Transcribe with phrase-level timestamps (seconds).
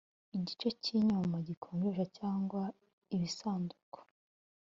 [0.37, 2.61] igice cy inyuma gikonjesha cyangwa
[3.15, 3.99] ibisanduku